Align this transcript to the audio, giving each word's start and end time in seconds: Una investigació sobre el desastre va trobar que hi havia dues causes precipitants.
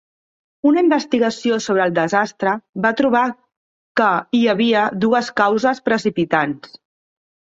Una 0.67 0.83
investigació 0.83 1.57
sobre 1.65 1.83
el 1.89 1.93
desastre 1.97 2.53
va 2.87 2.93
trobar 3.03 3.21
que 4.01 4.07
hi 4.37 4.41
havia 4.55 4.85
dues 5.05 5.29
causes 5.43 5.83
precipitants. 5.91 6.75